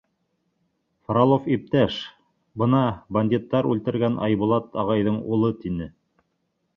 —Фролов 1.07 1.49
иптәш, 1.55 1.97
бына 2.61 2.79
бандиттар 3.17 3.69
үлтергән 3.73 4.17
Айбулат 4.29 4.81
ағайҙың 4.85 5.21
улы,— 5.37 5.53
тине. 5.67 5.89